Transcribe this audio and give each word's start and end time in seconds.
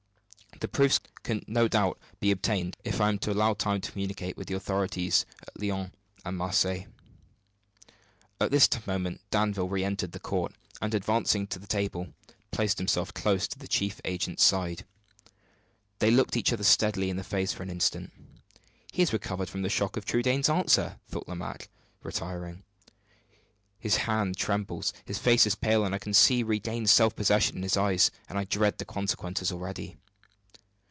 The 0.59 0.67
proofs 0.67 0.99
can 1.23 1.43
no 1.47 1.67
doubt 1.67 1.97
be 2.19 2.29
obtained 2.29 2.77
if 2.83 3.01
I 3.01 3.09
am 3.09 3.17
allowed 3.25 3.57
time 3.57 3.81
to 3.81 3.91
communicate 3.91 4.37
with 4.37 4.47
the 4.47 4.53
authorities 4.53 5.25
at 5.41 5.59
Lyons 5.59 5.89
and 6.23 6.37
Marseilles." 6.37 6.85
At 8.39 8.51
this 8.51 8.69
moment 8.85 9.21
Danville 9.31 9.69
re 9.69 9.83
entered 9.83 10.11
the 10.11 10.19
court; 10.19 10.53
and, 10.79 10.93
advancing 10.93 11.47
to 11.47 11.57
the 11.57 11.65
table, 11.65 12.13
placed 12.51 12.77
himself 12.77 13.11
close 13.11 13.47
by 13.47 13.55
the 13.59 13.67
chief 13.67 13.99
agent's 14.05 14.43
side. 14.43 14.85
They 15.97 16.11
looked 16.11 16.37
each 16.37 16.53
other 16.53 16.63
steadily 16.65 17.09
in 17.09 17.17
the 17.17 17.23
face 17.23 17.51
for 17.51 17.63
an 17.63 17.71
instant. 17.71 18.13
"He 18.91 19.01
has 19.01 19.13
recovered 19.13 19.49
from 19.49 19.63
the 19.63 19.69
shock 19.69 19.97
of 19.97 20.05
Trudaine's 20.05 20.47
answer," 20.49 20.99
thought 21.07 21.27
Lomaque, 21.27 21.69
retiring. 22.03 22.61
"His 23.79 23.95
hand 24.05 24.37
trembles, 24.37 24.93
his 25.05 25.17
face 25.17 25.47
is 25.47 25.55
pale, 25.55 25.81
but 25.81 25.93
I 25.93 25.97
can 25.97 26.13
see 26.13 26.43
regained 26.43 26.91
self 26.91 27.15
possession 27.15 27.57
in 27.57 27.63
his 27.63 27.77
eye, 27.77 27.97
and 28.29 28.37
I 28.37 28.43
dread 28.43 28.77
the 28.77 28.85
consequences 28.85 29.51
already." 29.51 29.97